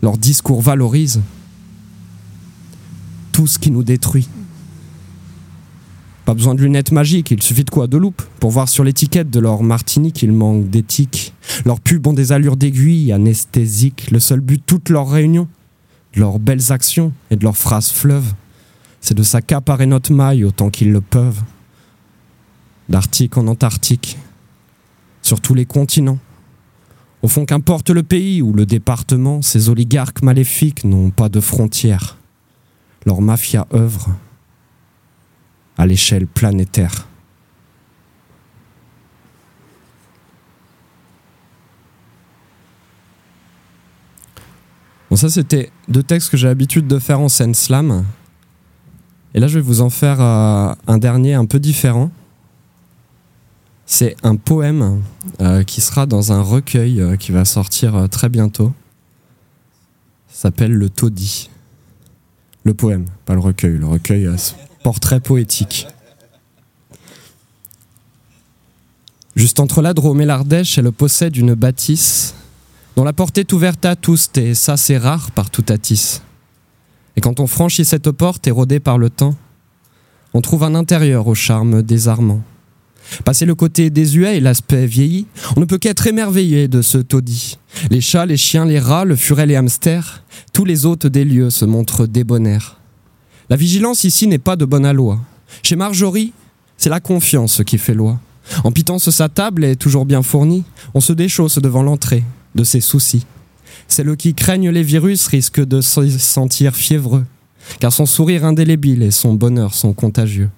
leur 0.01 0.17
discours 0.17 0.61
valorise 0.61 1.21
tout 3.31 3.47
ce 3.47 3.59
qui 3.59 3.71
nous 3.71 3.83
détruit. 3.83 4.27
Pas 6.25 6.33
besoin 6.33 6.53
de 6.53 6.61
lunettes 6.61 6.91
magiques, 6.91 7.31
il 7.31 7.41
suffit 7.41 7.63
de 7.63 7.69
quoi 7.69 7.87
De 7.87 7.97
loupe 7.97 8.21
pour 8.39 8.51
voir 8.51 8.69
sur 8.69 8.83
l'étiquette 8.83 9.29
de 9.29 9.39
leur 9.39 9.63
martini 9.63 10.11
qu'il 10.11 10.31
manque 10.31 10.69
d'éthique. 10.69 11.33
Leurs 11.65 11.79
pubs 11.79 12.05
ont 12.05 12.13
des 12.13 12.31
allures 12.31 12.57
d'aiguille 12.57 13.11
anesthésiques. 13.11 14.11
Le 14.11 14.19
seul 14.19 14.39
but 14.39 14.57
de 14.57 14.63
toutes 14.65 14.89
leurs 14.89 15.09
réunions, 15.09 15.47
de 16.15 16.19
leurs 16.19 16.39
belles 16.39 16.71
actions 16.71 17.11
et 17.31 17.35
de 17.35 17.43
leurs 17.43 17.57
phrases 17.57 17.89
fleuves, 17.89 18.33
c'est 19.01 19.15
de 19.15 19.23
s'accaparer 19.23 19.87
notre 19.87 20.13
maille 20.13 20.43
autant 20.43 20.69
qu'ils 20.69 20.91
le 20.91 21.01
peuvent. 21.01 21.41
D'Arctique 22.87 23.37
en 23.37 23.47
Antarctique, 23.47 24.17
sur 25.21 25.41
tous 25.41 25.53
les 25.53 25.65
continents. 25.65 26.19
Au 27.23 27.27
fond, 27.27 27.45
qu'importe 27.45 27.91
le 27.91 28.01
pays 28.01 28.41
ou 28.41 28.51
le 28.51 28.65
département, 28.65 29.41
ces 29.41 29.69
oligarques 29.69 30.23
maléfiques 30.23 30.83
n'ont 30.83 31.11
pas 31.11 31.29
de 31.29 31.39
frontières. 31.39 32.17
Leur 33.05 33.21
mafia 33.21 33.67
œuvre 33.73 34.09
à 35.77 35.85
l'échelle 35.85 36.25
planétaire. 36.25 37.07
Bon, 45.09 45.15
ça, 45.15 45.29
c'était 45.29 45.69
deux 45.89 46.03
textes 46.03 46.29
que 46.29 46.37
j'ai 46.37 46.47
l'habitude 46.47 46.87
de 46.87 46.97
faire 46.97 47.19
en 47.19 47.29
scène 47.29 47.53
slam. 47.53 48.05
Et 49.33 49.39
là, 49.39 49.47
je 49.47 49.59
vais 49.59 49.65
vous 49.65 49.81
en 49.81 49.89
faire 49.89 50.21
euh, 50.21 50.73
un 50.87 50.97
dernier 50.97 51.33
un 51.33 51.45
peu 51.45 51.59
différent. 51.59 52.11
C'est 53.93 54.15
un 54.23 54.37
poème 54.37 55.03
euh, 55.41 55.63
qui 55.63 55.81
sera 55.81 56.05
dans 56.05 56.31
un 56.31 56.41
recueil 56.41 57.01
euh, 57.01 57.17
qui 57.17 57.33
va 57.33 57.43
sortir 57.43 57.93
euh, 57.93 58.07
très 58.07 58.29
bientôt. 58.29 58.71
S'appelle 60.29 60.71
Le 60.71 60.89
Taudis. 60.89 61.49
Le 62.63 62.73
poème, 62.73 63.03
pas 63.25 63.33
le 63.33 63.41
recueil. 63.41 63.77
Le 63.77 63.85
recueil, 63.85 64.29
portrait 64.81 65.19
poétique. 65.19 65.87
Juste 69.35 69.59
entre 69.59 69.81
la 69.81 69.93
Drôme 69.93 70.21
et 70.21 70.25
l'Ardèche, 70.25 70.77
elle 70.77 70.89
possède 70.93 71.35
une 71.35 71.53
bâtisse 71.53 72.33
dont 72.95 73.03
la 73.03 73.11
porte 73.11 73.37
est 73.39 73.51
ouverte 73.51 73.83
à 73.83 73.97
tous, 73.97 74.29
et 74.35 74.53
ça 74.53 74.77
c'est 74.77 74.97
rare 74.97 75.31
partout 75.31 75.65
à 75.67 75.77
Tis. 75.77 76.21
Et 77.17 77.21
quand 77.21 77.41
on 77.41 77.45
franchit 77.45 77.83
cette 77.83 78.11
porte 78.11 78.47
érodée 78.47 78.79
par 78.79 78.97
le 78.97 79.09
temps, 79.09 79.35
on 80.33 80.39
trouve 80.39 80.63
un 80.63 80.75
intérieur 80.75 81.27
au 81.27 81.35
charme 81.35 81.81
désarmant. 81.81 82.41
Passé 83.25 83.45
le 83.45 83.55
côté 83.55 83.89
désuet 83.89 84.37
et 84.37 84.39
l'aspect 84.39 84.85
vieilli, 84.85 85.27
on 85.55 85.59
ne 85.59 85.65
peut 85.65 85.77
qu'être 85.77 86.07
émerveillé 86.07 86.67
de 86.67 86.81
ce 86.81 86.97
taudis. 86.97 87.57
Les 87.89 88.01
chats, 88.01 88.25
les 88.25 88.37
chiens, 88.37 88.65
les 88.65 88.79
rats, 88.79 89.05
le 89.05 89.15
furel 89.15 89.51
et 89.51 89.55
hamster, 89.55 90.23
tous 90.53 90.65
les 90.65 90.85
hôtes 90.85 91.07
des 91.07 91.25
lieux 91.25 91.49
se 91.49 91.65
montrent 91.65 92.07
débonnaires. 92.07 92.77
La 93.49 93.55
vigilance 93.57 94.05
ici 94.05 94.27
n'est 94.27 94.37
pas 94.37 94.55
de 94.55 94.65
bonne 94.65 94.85
aloi. 94.85 95.19
Chez 95.63 95.75
Marjorie, 95.75 96.31
c'est 96.77 96.89
la 96.89 96.99
confiance 96.99 97.61
qui 97.65 97.77
fait 97.77 97.93
loi. 97.93 98.19
En 98.63 98.71
pitance 98.71 99.09
sa 99.09 99.29
table 99.29 99.63
est 99.63 99.75
toujours 99.75 100.05
bien 100.05 100.23
fournie, 100.23 100.63
on 100.93 101.01
se 101.01 101.13
déchausse 101.13 101.59
devant 101.59 101.83
l'entrée 101.83 102.23
de 102.55 102.63
ses 102.63 102.81
soucis. 102.81 103.25
Celles 103.87 104.15
qui 104.15 104.33
craignent 104.33 104.69
les 104.69 104.83
virus 104.83 105.27
risquent 105.27 105.65
de 105.65 105.81
se 105.81 106.09
sentir 106.17 106.75
fiévreux, 106.75 107.25
car 107.79 107.91
son 107.91 108.05
sourire 108.05 108.45
indélébile 108.45 109.03
et 109.03 109.11
son 109.11 109.33
bonheur 109.33 109.73
sont 109.73 109.93
contagieux. 109.93 110.49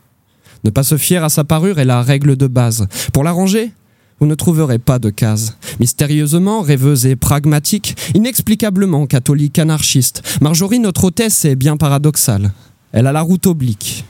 Ne 0.63 0.69
pas 0.69 0.83
se 0.83 0.97
fier 0.97 1.23
à 1.23 1.29
sa 1.29 1.43
parure 1.43 1.79
est 1.79 1.85
la 1.85 2.01
règle 2.01 2.35
de 2.35 2.47
base. 2.47 2.87
Pour 3.11 3.23
l'arranger, 3.23 3.73
vous 4.19 4.27
ne 4.27 4.35
trouverez 4.35 4.79
pas 4.79 4.99
de 4.99 5.09
case. 5.09 5.57
Mystérieusement, 5.79 6.61
rêveuse 6.61 7.05
et 7.05 7.15
pragmatique, 7.15 7.97
inexplicablement 8.13 9.05
catholique 9.05 9.59
anarchiste, 9.59 10.23
Marjorie, 10.41 10.79
notre 10.79 11.05
hôtesse, 11.05 11.45
est 11.45 11.55
bien 11.55 11.75
paradoxale. 11.75 12.51
Elle 12.93 13.07
a 13.07 13.11
la 13.11 13.21
route 13.21 13.47
oblique 13.47 14.05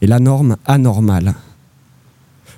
et 0.00 0.06
la 0.06 0.20
norme 0.20 0.56
anormale. 0.66 1.34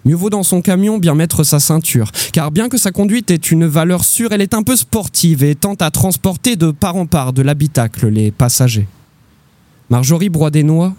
Mieux 0.05 0.15
vaut 0.15 0.31
dans 0.31 0.43
son 0.43 0.63
camion 0.63 0.99
bien 0.99 1.15
mettre 1.15 1.45
sa 1.45 1.61
ceinture, 1.61 2.11
car 2.33 2.51
bien 2.51 2.69
que 2.69 2.79
sa 2.79 2.91
conduite 2.91 3.31
ait 3.31 3.37
une 3.37 3.67
valeur 3.67 4.05
sûre, 4.05 4.33
elle 4.33 4.41
est 4.41 4.55
un 4.55 4.63
peu 4.63 4.77
sportive 4.77 5.45
et 5.45 5.55
tente 5.55 5.83
à 5.83 5.91
transporter 5.91 6.57
de 6.57 6.71
part 6.71 6.97
en 6.97 7.07
part 7.07 7.33
de 7.33 7.43
l'habitacle 7.43 8.09
les 8.09 8.31
passagers. 8.31 8.89
Marjorie 9.91 10.31
broie 10.31 10.51
des 10.51 10.63
noix 10.63 10.95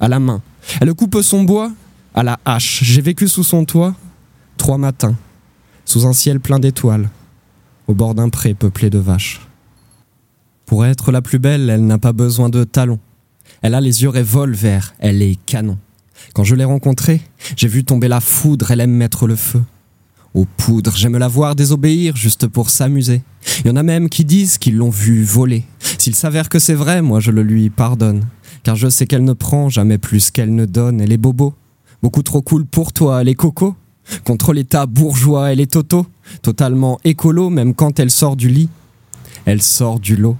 à 0.00 0.08
la 0.08 0.20
main. 0.20 0.42
Elle 0.80 0.92
coupe 0.94 1.20
son 1.22 1.44
bois 1.44 1.72
à 2.14 2.22
la 2.22 2.38
hache. 2.44 2.82
J'ai 2.82 3.02
vécu 3.02 3.28
sous 3.28 3.44
son 3.44 3.64
toit 3.64 3.94
trois 4.56 4.78
matins, 4.78 5.14
sous 5.84 6.06
un 6.06 6.12
ciel 6.12 6.40
plein 6.40 6.58
d'étoiles, 6.58 7.08
au 7.86 7.94
bord 7.94 8.14
d'un 8.14 8.28
pré 8.28 8.54
peuplé 8.54 8.90
de 8.90 8.98
vaches. 8.98 9.40
Pour 10.64 10.84
être 10.84 11.12
la 11.12 11.22
plus 11.22 11.38
belle, 11.38 11.70
elle 11.70 11.86
n'a 11.86 11.98
pas 11.98 12.12
besoin 12.12 12.48
de 12.48 12.64
talons. 12.64 12.98
Elle 13.62 13.74
a 13.74 13.80
les 13.80 14.02
yeux 14.02 14.08
revolver, 14.08 14.94
elle 14.98 15.22
est 15.22 15.38
canon. 15.46 15.78
Quand 16.34 16.44
je 16.44 16.54
l'ai 16.54 16.64
rencontrée, 16.64 17.20
j'ai 17.56 17.68
vu 17.68 17.84
tomber 17.84 18.08
la 18.08 18.20
foudre, 18.20 18.70
elle 18.70 18.80
aime 18.80 18.90
mettre 18.90 19.26
le 19.26 19.36
feu. 19.36 19.62
Aux 20.34 20.44
poudres, 20.44 20.96
j'aime 20.96 21.16
la 21.16 21.28
voir 21.28 21.54
désobéir 21.54 22.16
juste 22.16 22.46
pour 22.46 22.68
s'amuser. 22.70 23.22
Il 23.60 23.68
y 23.68 23.70
en 23.70 23.76
a 23.76 23.82
même 23.82 24.08
qui 24.08 24.24
disent 24.24 24.58
qu'ils 24.58 24.76
l'ont 24.76 24.90
vue 24.90 25.24
voler. 25.24 25.64
S'il 25.98 26.14
s'avère 26.14 26.48
que 26.48 26.58
c'est 26.58 26.74
vrai, 26.74 27.00
moi 27.00 27.20
je 27.20 27.30
le 27.30 27.42
lui 27.42 27.70
pardonne. 27.70 28.22
Car 28.66 28.74
je 28.74 28.88
sais 28.88 29.06
qu'elle 29.06 29.22
ne 29.22 29.32
prend 29.32 29.68
jamais 29.68 29.96
plus 29.96 30.32
qu'elle 30.32 30.52
ne 30.52 30.64
donne. 30.64 31.00
Elle 31.00 31.12
est 31.12 31.18
bobo. 31.18 31.54
Beaucoup 32.02 32.24
trop 32.24 32.42
cool 32.42 32.66
pour 32.66 32.92
toi, 32.92 33.20
elle 33.20 33.28
est 33.28 33.36
coco. 33.36 33.76
Contre 34.24 34.52
l'état 34.52 34.86
bourgeois, 34.86 35.52
elle 35.52 35.60
est 35.60 35.70
toto. 35.70 36.04
Totalement 36.42 36.98
écolo, 37.04 37.48
même 37.48 37.74
quand 37.74 38.00
elle 38.00 38.10
sort 38.10 38.34
du 38.34 38.48
lit. 38.48 38.68
Elle 39.44 39.62
sort 39.62 40.00
du 40.00 40.16
lot. 40.16 40.36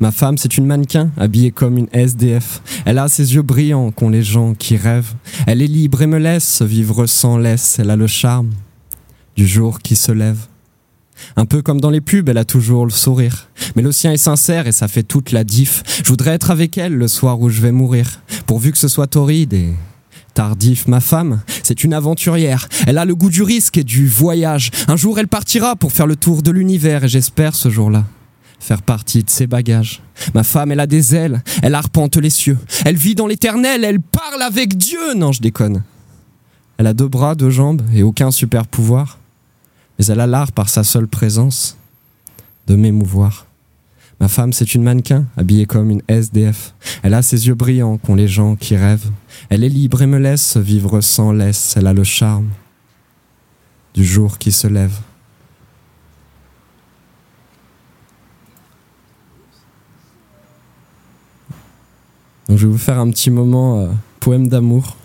Ma 0.00 0.10
femme, 0.10 0.36
c'est 0.36 0.58
une 0.58 0.66
mannequin, 0.66 1.12
habillée 1.16 1.50
comme 1.50 1.78
une 1.78 1.88
SDF. 1.94 2.60
Elle 2.84 2.98
a 2.98 3.08
ses 3.08 3.36
yeux 3.36 3.40
brillants 3.40 3.90
qu'ont 3.90 4.10
les 4.10 4.22
gens 4.22 4.52
qui 4.52 4.76
rêvent. 4.76 5.14
Elle 5.46 5.62
est 5.62 5.66
libre 5.66 6.02
et 6.02 6.06
me 6.06 6.18
laisse 6.18 6.60
vivre 6.60 7.06
sans 7.06 7.38
laisse. 7.38 7.78
Elle 7.78 7.88
a 7.88 7.96
le 7.96 8.06
charme 8.06 8.50
du 9.34 9.46
jour 9.46 9.78
qui 9.78 9.96
se 9.96 10.12
lève. 10.12 10.46
Un 11.36 11.46
peu 11.46 11.62
comme 11.62 11.80
dans 11.80 11.88
les 11.88 12.02
pubs, 12.02 12.28
elle 12.28 12.36
a 12.36 12.44
toujours 12.44 12.84
le 12.84 12.92
sourire. 12.92 13.48
Mais 13.76 13.82
le 13.82 13.92
sien 13.92 14.12
est 14.12 14.16
sincère 14.16 14.66
et 14.66 14.72
ça 14.72 14.88
fait 14.88 15.02
toute 15.02 15.32
la 15.32 15.44
diff. 15.44 15.82
Je 16.02 16.08
voudrais 16.08 16.32
être 16.32 16.50
avec 16.50 16.78
elle 16.78 16.94
le 16.94 17.08
soir 17.08 17.40
où 17.40 17.48
je 17.48 17.60
vais 17.60 17.72
mourir. 17.72 18.20
Pourvu 18.46 18.72
que 18.72 18.78
ce 18.78 18.88
soit 18.88 19.06
torride 19.06 19.52
et 19.52 19.72
tardif. 20.34 20.86
Ma 20.88 21.00
femme, 21.00 21.42
c'est 21.62 21.84
une 21.84 21.94
aventurière. 21.94 22.68
Elle 22.86 22.98
a 22.98 23.04
le 23.04 23.14
goût 23.14 23.30
du 23.30 23.42
risque 23.42 23.78
et 23.78 23.84
du 23.84 24.06
voyage. 24.06 24.70
Un 24.88 24.96
jour, 24.96 25.18
elle 25.18 25.28
partira 25.28 25.76
pour 25.76 25.92
faire 25.92 26.06
le 26.06 26.16
tour 26.16 26.42
de 26.42 26.50
l'univers 26.50 27.04
et 27.04 27.08
j'espère 27.08 27.54
ce 27.54 27.70
jour-là 27.70 28.04
faire 28.62 28.82
partie 28.82 29.24
de 29.24 29.30
ses 29.30 29.48
bagages. 29.48 30.02
Ma 30.34 30.44
femme, 30.44 30.70
elle 30.70 30.80
a 30.80 30.86
des 30.86 31.16
ailes, 31.16 31.42
elle 31.62 31.74
arpente 31.74 32.16
les 32.16 32.30
cieux, 32.30 32.56
elle 32.84 32.94
vit 32.96 33.16
dans 33.16 33.26
l'éternel, 33.26 33.82
elle 33.82 34.00
parle 34.00 34.40
avec 34.40 34.76
Dieu. 34.76 35.14
Non, 35.16 35.32
je 35.32 35.40
déconne. 35.40 35.82
Elle 36.78 36.86
a 36.86 36.94
deux 36.94 37.08
bras, 37.08 37.34
deux 37.34 37.50
jambes 37.50 37.82
et 37.92 38.02
aucun 38.02 38.30
super 38.30 38.66
pouvoir. 38.66 39.18
Mais 39.98 40.06
elle 40.06 40.20
a 40.20 40.26
l'art 40.26 40.52
par 40.52 40.68
sa 40.68 40.84
seule 40.84 41.08
présence 41.08 41.76
de 42.66 42.76
m'émouvoir. 42.76 43.46
Ma 44.22 44.28
femme, 44.28 44.52
c'est 44.52 44.76
une 44.76 44.84
mannequin, 44.84 45.24
habillée 45.36 45.66
comme 45.66 45.90
une 45.90 46.02
SDF. 46.06 46.76
Elle 47.02 47.14
a 47.14 47.22
ses 47.22 47.48
yeux 47.48 47.56
brillants 47.56 47.98
qu'ont 47.98 48.14
les 48.14 48.28
gens 48.28 48.54
qui 48.54 48.76
rêvent. 48.76 49.10
Elle 49.48 49.64
est 49.64 49.68
libre 49.68 50.00
et 50.00 50.06
me 50.06 50.16
laisse 50.16 50.56
vivre 50.56 51.00
sans 51.00 51.32
laisse. 51.32 51.74
Elle 51.76 51.88
a 51.88 51.92
le 51.92 52.04
charme 52.04 52.48
du 53.94 54.04
jour 54.04 54.38
qui 54.38 54.52
se 54.52 54.68
lève. 54.68 54.96
Donc 62.48 62.58
je 62.58 62.66
vais 62.68 62.72
vous 62.72 62.78
faire 62.78 63.00
un 63.00 63.10
petit 63.10 63.30
moment 63.30 63.80
euh, 63.80 63.88
poème 64.20 64.46
d'amour. 64.46 64.98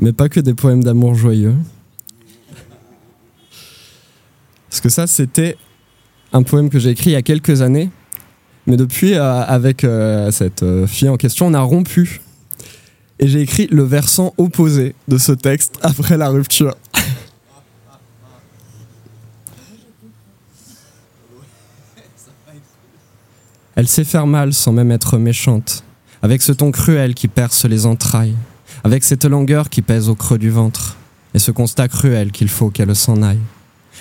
Mais 0.00 0.12
pas 0.12 0.28
que 0.28 0.40
des 0.40 0.54
poèmes 0.54 0.82
d'amour 0.82 1.14
joyeux. 1.14 1.54
Parce 4.77 4.77
ça, 4.88 5.06
c'était 5.06 5.56
un 6.32 6.42
poème 6.42 6.70
que 6.70 6.78
j'ai 6.78 6.90
écrit 6.90 7.10
il 7.10 7.14
y 7.14 7.16
a 7.16 7.22
quelques 7.22 7.62
années. 7.62 7.90
Mais 8.66 8.76
depuis, 8.76 9.14
euh, 9.14 9.42
avec 9.44 9.82
euh, 9.82 10.30
cette 10.30 10.62
euh, 10.62 10.86
fille 10.86 11.08
en 11.08 11.16
question, 11.16 11.46
on 11.46 11.54
a 11.54 11.60
rompu. 11.60 12.20
Et 13.18 13.26
j'ai 13.26 13.40
écrit 13.40 13.66
le 13.70 13.82
versant 13.82 14.34
opposé 14.36 14.94
de 15.08 15.16
ce 15.16 15.32
texte 15.32 15.78
après 15.82 16.18
la 16.18 16.28
rupture. 16.28 16.76
Elle 23.74 23.88
sait 23.88 24.04
faire 24.04 24.26
mal 24.26 24.52
sans 24.52 24.72
même 24.72 24.92
être 24.92 25.16
méchante, 25.16 25.82
avec 26.20 26.42
ce 26.42 26.52
ton 26.52 26.70
cruel 26.70 27.14
qui 27.14 27.28
perce 27.28 27.64
les 27.64 27.86
entrailles, 27.86 28.36
avec 28.84 29.02
cette 29.02 29.24
langueur 29.24 29.70
qui 29.70 29.80
pèse 29.80 30.10
au 30.10 30.14
creux 30.14 30.36
du 30.38 30.50
ventre, 30.50 30.98
et 31.32 31.38
ce 31.38 31.52
constat 31.52 31.88
cruel 31.88 32.32
qu'il 32.32 32.48
faut 32.48 32.68
qu'elle 32.70 32.94
s'en 32.94 33.22
aille. 33.22 33.40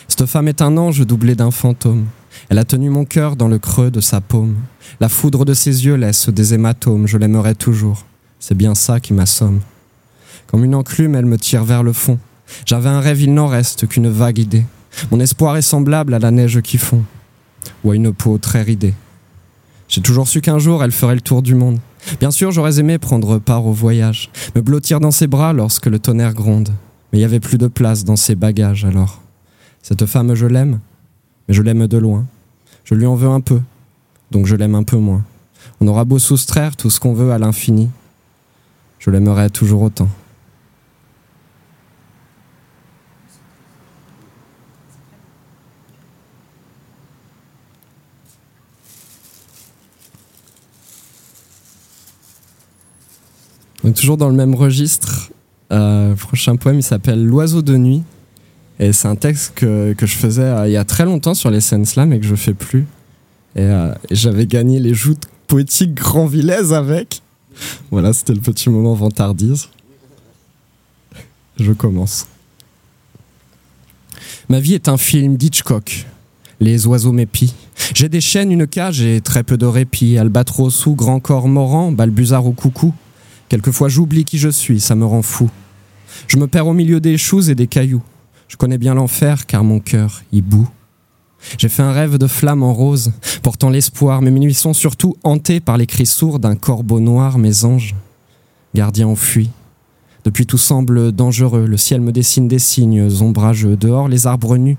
Cette 0.08 0.26
femme 0.26 0.48
est 0.48 0.62
un 0.62 0.78
ange 0.78 1.06
doublé 1.06 1.36
d'un 1.36 1.52
fantôme. 1.52 2.06
Elle 2.50 2.60
a 2.60 2.66
tenu 2.66 2.90
mon 2.90 3.06
cœur 3.06 3.36
dans 3.36 3.48
le 3.48 3.60
creux 3.60 3.92
de 3.92 4.00
sa 4.00 4.22
paume. 4.22 4.56
La 5.00 5.10
foudre 5.10 5.46
de 5.46 5.54
ses 5.54 5.86
yeux 5.86 5.96
laisse 5.96 6.30
des 6.30 6.54
hématomes, 6.54 7.08
je 7.08 7.18
l'aimerai 7.18 7.56
toujours. 7.56 8.06
C'est 8.40 8.56
bien 8.56 8.76
ça 8.76 9.00
qui 9.00 9.14
m'assomme. 9.14 9.62
Comme 10.48 10.64
une 10.64 10.76
enclume, 10.76 11.16
elle 11.16 11.26
me 11.26 11.38
tire 11.38 11.64
vers 11.64 11.84
le 11.84 11.94
fond. 11.94 12.20
J'avais 12.66 12.90
un 12.90 13.00
rêve, 13.00 13.22
il 13.22 13.34
n'en 13.34 13.48
reste 13.48 13.88
qu'une 13.88 14.10
vague 14.10 14.38
idée. 14.38 14.66
Mon 15.12 15.20
espoir 15.20 15.58
est 15.58 15.62
semblable 15.62 16.14
à 16.14 16.20
la 16.20 16.32
neige 16.32 16.62
qui 16.62 16.78
fond, 16.78 17.04
ou 17.84 17.92
à 17.92 17.96
une 17.96 18.14
peau 18.14 18.38
très 18.38 18.62
ridée. 18.62 18.94
J'ai 19.90 20.02
toujours 20.02 20.28
su 20.28 20.42
qu'un 20.42 20.60
jour 20.60 20.84
elle 20.84 20.92
ferait 20.92 21.16
le 21.16 21.22
tour 21.22 21.42
du 21.42 21.56
monde. 21.56 21.80
Bien 22.20 22.32
sûr, 22.32 22.52
j'aurais 22.52 22.80
aimé 22.80 22.98
prendre 22.98 23.38
part 23.40 23.66
au 23.66 23.74
voyage, 23.74 24.30
me 24.56 24.62
blottir 24.62 25.00
dans 25.00 25.12
ses 25.12 25.28
bras 25.28 25.54
lorsque 25.54 25.88
le 25.88 26.00
tonnerre 26.00 26.34
gronde. 26.34 26.70
Mais 27.12 27.20
il 27.20 27.22
n'y 27.22 27.26
avait 27.26 27.40
plus 27.40 27.58
de 27.58 27.68
place 27.68 28.04
dans 28.04 28.16
ses 28.16 28.36
bagages 28.36 28.86
alors. 28.86 29.22
Cette 29.88 30.06
femme, 30.06 30.34
je 30.34 30.46
l'aime, 30.46 30.82
mais 31.48 31.54
je 31.54 31.62
l'aime 31.62 31.88
de 31.88 31.98
loin. 31.98 32.26
Je 32.84 32.94
lui 32.94 33.06
en 33.06 33.16
veux 33.16 33.30
un 33.30 33.40
peu, 33.40 33.62
donc 34.32 34.46
je 34.46 34.54
l'aime 34.54 34.76
un 34.76 34.84
peu 34.84 34.98
moins. 34.98 35.24
On 35.80 35.88
aura 35.88 36.04
beau 36.04 36.20
soustraire 36.20 36.76
tout 36.76 36.90
ce 36.90 37.00
qu'on 37.00 37.14
veut 37.14 37.32
à 37.32 37.38
l'infini, 37.38 37.90
je 39.00 39.10
l'aimerai 39.10 39.50
toujours 39.50 39.84
autant. 39.84 40.10
Donc, 53.86 53.96
toujours 53.96 54.18
dans 54.18 54.28
le 54.28 54.36
même 54.36 54.54
registre, 54.54 55.32
euh, 55.72 56.10
le 56.10 56.16
prochain 56.18 56.58
poème 56.58 56.80
il 56.80 56.84
s'appelle 56.84 57.26
L'oiseau 57.26 57.62
de 57.62 57.78
nuit. 57.78 58.04
Et 58.80 58.94
c'est 58.94 59.08
un 59.08 59.16
texte 59.16 59.54
que, 59.56 59.96
je 60.00 60.06
faisais 60.06 60.44
euh, 60.44 60.68
il 60.68 60.72
y 60.72 60.78
a 60.78 60.86
très 60.86 61.06
longtemps 61.06 61.34
sur 61.34 61.50
les 61.50 61.62
scènes 61.62 61.86
slam 61.86 62.14
et 62.14 62.20
que 62.20 62.26
je 62.26 62.36
fais 62.36 62.54
plus. 62.54 62.86
Et, 63.56 63.62
euh, 63.62 63.94
j'avais 64.12 64.46
gagné 64.46 64.80
les 64.80 64.94
joutes 64.94 65.24
poétiques 65.48 65.96
Grand 65.96 66.28
Villez 66.28 66.74
avec. 66.74 67.22
Voilà, 67.90 68.14
c'était 68.14 68.34
le 68.34 68.42
petit 68.42 68.70
moment 68.70 68.94
vantardise. 68.94 69.70
Je 71.60 71.72
commence. 71.72 72.28
Ma 74.48 74.60
vie 74.60 74.76
est 74.76 74.88
un 74.88 74.98
film 74.98 75.38
d'Hitchcock. 75.38 76.06
Les 76.60 76.86
oiseaux 76.86 77.12
m'épient. 77.12 77.54
J'ai 77.94 78.10
des 78.10 78.22
chaînes, 78.22 78.52
une 78.52 78.68
cage 78.68 79.02
et 79.02 79.22
très 79.22 79.44
peu 79.44 79.58
de 79.58 79.66
répit. 79.66 80.18
Albatros 80.18 80.86
ou 80.86 80.96
grand 80.96 81.20
corps 81.20 81.48
morant, 81.48 81.92
balbuzard 81.92 82.46
ou 82.46 82.52
coucou. 82.52 82.94
Quelquefois 83.50 83.90
j'oublie 83.90 84.24
qui 84.24 84.38
je 84.38 84.50
suis, 84.50 84.80
ça 84.80 84.96
me 84.96 85.06
rend 85.06 85.22
fou. 85.22 85.50
Je 86.28 86.38
me 86.38 86.48
perds 86.48 86.68
au 86.68 86.74
milieu 86.74 87.00
des 87.00 87.18
choux 87.18 87.50
et 87.50 87.56
des 87.56 87.68
cailloux. 87.68 88.04
Je 88.48 88.56
connais 88.56 88.78
bien 88.78 88.94
l'enfer 88.94 89.46
car 89.46 89.64
mon 89.64 89.80
cœur 89.80 90.24
y 90.32 90.42
bout. 90.42 90.68
J'ai 91.58 91.70
fait 91.70 91.84
un 91.84 91.92
rêve 91.92 92.18
de 92.18 92.28
flamme 92.28 92.64
en 92.64 92.74
rose, 92.74 93.12
portant 93.44 93.70
l'espoir, 93.70 94.22
mes 94.22 94.32
nuits 94.32 94.54
sont 94.54 94.74
surtout 94.74 95.16
hantées 95.24 95.60
par 95.60 95.78
les 95.78 95.86
cris 95.86 96.06
sourds 96.06 96.40
d'un 96.40 96.56
corbeau 96.56 97.00
noir, 97.00 97.38
mes 97.38 97.64
anges. 97.64 97.96
Gardiens 98.74 99.08
enfuis. 99.08 99.50
Depuis 100.24 100.46
tout 100.46 100.58
semble 100.58 101.12
dangereux, 101.12 101.68
le 101.68 101.78
ciel 101.78 102.02
me 102.02 102.12
dessine 102.12 102.48
des 102.48 102.60
signes 102.60 103.08
ombrageux. 103.22 103.78
Dehors, 103.78 104.08
les 104.08 104.28
arbres 104.28 104.58
nus 104.58 104.78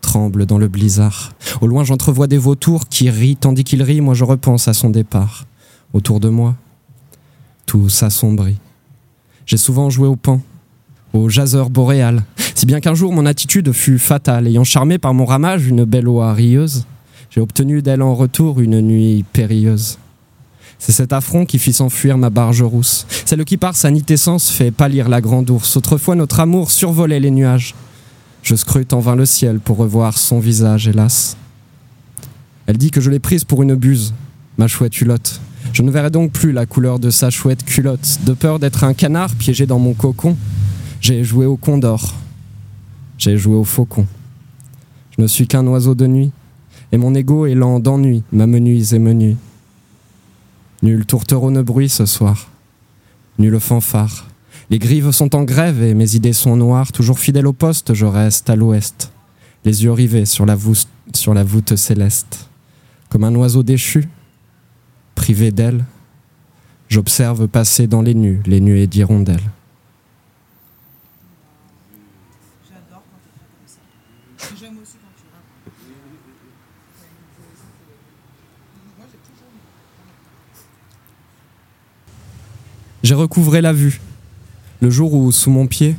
tremblent 0.00 0.46
dans 0.46 0.58
le 0.58 0.68
blizzard. 0.68 1.32
Au 1.60 1.66
loin, 1.66 1.84
j'entrevois 1.84 2.26
des 2.26 2.38
vautours 2.38 2.88
qui 2.88 3.10
rient, 3.10 3.36
tandis 3.36 3.64
qu'ils 3.64 3.82
rient, 3.82 4.00
moi 4.00 4.14
je 4.14 4.24
repense 4.24 4.68
à 4.68 4.72
son 4.72 4.90
départ. 4.90 5.46
Autour 5.92 6.20
de 6.20 6.28
moi, 6.28 6.54
tout 7.66 7.88
s'assombrit. 7.88 8.58
J'ai 9.46 9.56
souvent 9.56 9.90
joué 9.90 10.06
au 10.06 10.16
pan, 10.16 10.40
au 11.12 11.28
jaseur 11.28 11.70
boréal, 11.70 12.22
si 12.58 12.66
bien 12.66 12.80
qu'un 12.80 12.94
jour 12.94 13.12
mon 13.12 13.24
attitude 13.24 13.70
fut 13.70 14.00
fatale, 14.00 14.48
ayant 14.48 14.64
charmé 14.64 14.98
par 14.98 15.14
mon 15.14 15.24
ramage 15.24 15.68
une 15.68 15.84
belle 15.84 16.08
oie 16.08 16.34
rieuse, 16.34 16.86
j'ai 17.30 17.40
obtenu 17.40 17.82
d'elle 17.82 18.02
en 18.02 18.16
retour 18.16 18.58
une 18.58 18.80
nuit 18.80 19.24
périlleuse. 19.32 19.98
C'est 20.80 20.90
cet 20.90 21.12
affront 21.12 21.46
qui 21.46 21.60
fit 21.60 21.72
s'enfuir 21.72 22.18
ma 22.18 22.30
barge 22.30 22.62
rousse, 22.62 23.06
celle 23.26 23.44
qui 23.44 23.58
par 23.58 23.76
sa 23.76 23.92
nitescence 23.92 24.50
fait 24.50 24.72
pâlir 24.72 25.08
la 25.08 25.20
grande 25.20 25.48
ours. 25.50 25.76
Autrefois 25.76 26.16
notre 26.16 26.40
amour 26.40 26.72
survolait 26.72 27.20
les 27.20 27.30
nuages. 27.30 27.76
Je 28.42 28.56
scrute 28.56 28.92
en 28.92 28.98
vain 28.98 29.14
le 29.14 29.24
ciel 29.24 29.60
pour 29.60 29.76
revoir 29.76 30.18
son 30.18 30.40
visage, 30.40 30.88
hélas. 30.88 31.36
Elle 32.66 32.76
dit 32.76 32.90
que 32.90 33.00
je 33.00 33.08
l'ai 33.08 33.20
prise 33.20 33.44
pour 33.44 33.62
une 33.62 33.76
buse, 33.76 34.14
ma 34.56 34.66
chouette 34.66 35.00
hulotte. 35.00 35.40
Je 35.72 35.82
ne 35.82 35.92
verrai 35.92 36.10
donc 36.10 36.32
plus 36.32 36.50
la 36.50 36.66
couleur 36.66 36.98
de 36.98 37.10
sa 37.10 37.30
chouette 37.30 37.64
culotte, 37.64 38.18
de 38.26 38.32
peur 38.32 38.58
d'être 38.58 38.82
un 38.82 38.94
canard 38.94 39.32
piégé 39.36 39.64
dans 39.64 39.78
mon 39.78 39.94
cocon. 39.94 40.36
J'ai 41.00 41.22
joué 41.22 41.46
au 41.46 41.56
condor, 41.56 42.14
j'ai 43.18 43.36
joué 43.36 43.56
au 43.56 43.64
faucon. 43.64 44.06
Je 45.16 45.22
ne 45.22 45.26
suis 45.26 45.46
qu'un 45.46 45.66
oiseau 45.66 45.94
de 45.94 46.06
nuit, 46.06 46.32
et 46.92 46.96
mon 46.96 47.14
ego 47.14 47.44
est 47.44 47.54
lent 47.54 47.80
d'ennui, 47.80 48.22
m'amenuise 48.32 48.94
et 48.94 48.98
me. 48.98 49.34
Nul 50.82 51.04
tourtereau 51.06 51.50
ne 51.50 51.60
bruit 51.60 51.88
ce 51.88 52.06
soir, 52.06 52.48
nul 53.38 53.58
fanfare. 53.60 54.28
Les 54.70 54.78
grives 54.78 55.10
sont 55.12 55.34
en 55.34 55.44
grève 55.44 55.82
et 55.82 55.94
mes 55.94 56.14
idées 56.14 56.34
sont 56.34 56.54
noires. 56.54 56.92
Toujours 56.92 57.18
fidèle 57.18 57.46
au 57.46 57.52
poste, 57.52 57.94
je 57.94 58.04
reste 58.04 58.50
à 58.50 58.56
l'ouest, 58.56 59.10
les 59.64 59.84
yeux 59.84 59.92
rivés 59.92 60.26
sur 60.26 60.44
la, 60.46 60.54
voûte, 60.54 61.76
céleste. 61.76 62.48
Comme 63.08 63.24
un 63.24 63.34
oiseau 63.34 63.62
déchu, 63.62 64.08
privé 65.14 65.50
d'elle, 65.50 65.84
j'observe 66.88 67.48
passer 67.48 67.86
dans 67.86 68.02
les 68.02 68.14
nues 68.14 68.40
les 68.46 68.60
nuées 68.60 68.86
d'hirondelles. 68.86 69.40
J'adore 72.68 73.02
quand 73.10 73.18
tu 73.24 73.30
fais 73.32 73.46
comme 73.48 73.66
ça. 73.66 73.80
J'aime 74.60 74.76
aussi 74.82 74.98
quand 75.00 75.14
tu 75.16 75.24
rappes. 75.32 75.72
Moi, 78.98 79.06
j'ai 79.10 79.18
toujours 79.18 79.48
eu. 79.54 79.58
J'ai 83.08 83.14
recouvré 83.14 83.62
la 83.62 83.72
vue. 83.72 84.02
Le 84.82 84.90
jour 84.90 85.14
où, 85.14 85.32
sous 85.32 85.50
mon 85.50 85.66
pied, 85.66 85.96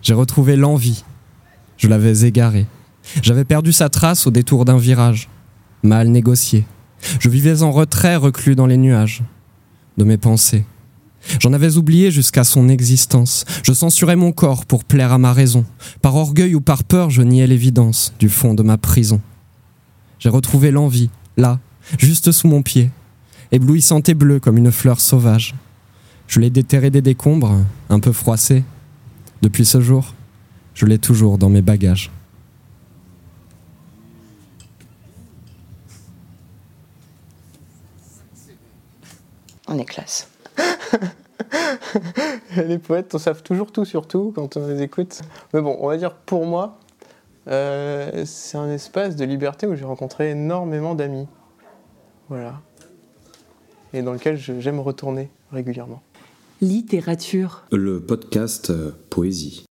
j'ai 0.00 0.14
retrouvé 0.14 0.56
l'envie. 0.56 1.04
Je 1.76 1.86
l'avais 1.86 2.24
égarée. 2.24 2.64
J'avais 3.20 3.44
perdu 3.44 3.74
sa 3.74 3.90
trace 3.90 4.26
au 4.26 4.30
détour 4.30 4.64
d'un 4.64 4.78
virage. 4.78 5.28
Mal 5.82 6.08
négocié. 6.08 6.64
Je 7.18 7.28
vivais 7.28 7.60
en 7.60 7.70
retrait, 7.70 8.16
reclus 8.16 8.54
dans 8.54 8.64
les 8.64 8.78
nuages 8.78 9.22
de 9.98 10.04
mes 10.04 10.16
pensées. 10.16 10.64
J'en 11.40 11.52
avais 11.52 11.76
oublié 11.76 12.10
jusqu'à 12.10 12.44
son 12.44 12.70
existence. 12.70 13.44
Je 13.62 13.74
censurais 13.74 14.16
mon 14.16 14.32
corps 14.32 14.64
pour 14.64 14.84
plaire 14.84 15.12
à 15.12 15.18
ma 15.18 15.34
raison. 15.34 15.66
Par 16.00 16.16
orgueil 16.16 16.54
ou 16.54 16.62
par 16.62 16.84
peur, 16.84 17.10
je 17.10 17.20
niais 17.20 17.48
l'évidence 17.48 18.14
du 18.18 18.30
fond 18.30 18.54
de 18.54 18.62
ma 18.62 18.78
prison. 18.78 19.20
J'ai 20.18 20.30
retrouvé 20.30 20.70
l'envie, 20.70 21.10
là, 21.36 21.60
juste 21.98 22.32
sous 22.32 22.48
mon 22.48 22.62
pied, 22.62 22.90
éblouissante 23.52 24.08
et 24.08 24.14
bleue 24.14 24.40
comme 24.40 24.56
une 24.56 24.72
fleur 24.72 25.00
sauvage. 25.00 25.54
Je 26.30 26.38
l'ai 26.38 26.48
déterrée 26.48 26.90
des 26.90 27.02
décombres, 27.02 27.56
un 27.88 27.98
peu 27.98 28.12
froissée. 28.12 28.62
Depuis 29.42 29.64
ce 29.64 29.80
jour, 29.80 30.14
je 30.74 30.86
l'ai 30.86 31.00
toujours 31.00 31.38
dans 31.38 31.48
mes 31.48 31.60
bagages. 31.60 32.12
On 39.66 39.76
est 39.76 39.84
classe. 39.84 40.28
les 42.56 42.78
poètes, 42.78 43.12
on 43.12 43.18
savent 43.18 43.42
toujours 43.42 43.72
tout 43.72 43.84
sur 43.84 44.06
tout 44.06 44.32
quand 44.32 44.56
on 44.56 44.68
les 44.68 44.82
écoute. 44.82 45.22
Mais 45.52 45.60
bon, 45.60 45.78
on 45.80 45.88
va 45.88 45.96
dire 45.96 46.14
pour 46.14 46.46
moi, 46.46 46.78
euh, 47.48 48.24
c'est 48.24 48.56
un 48.56 48.70
espace 48.70 49.16
de 49.16 49.24
liberté 49.24 49.66
où 49.66 49.74
j'ai 49.74 49.84
rencontré 49.84 50.30
énormément 50.30 50.94
d'amis. 50.94 51.26
Voilà. 52.28 52.60
Et 53.92 54.02
dans 54.02 54.12
lequel 54.12 54.36
j'aime 54.36 54.78
retourner 54.78 55.28
régulièrement. 55.50 56.00
Littérature. 56.62 57.64
Le 57.72 58.04
podcast 58.04 58.68
euh, 58.68 58.90
Poésie. 59.08 59.64